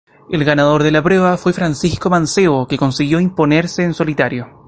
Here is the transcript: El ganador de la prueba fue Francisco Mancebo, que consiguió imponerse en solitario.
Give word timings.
El 0.31 0.43
ganador 0.43 0.81
de 0.81 0.89
la 0.89 1.03
prueba 1.03 1.37
fue 1.37 1.53
Francisco 1.53 2.09
Mancebo, 2.09 2.65
que 2.67 2.75
consiguió 2.75 3.19
imponerse 3.19 3.83
en 3.83 3.93
solitario. 3.93 4.47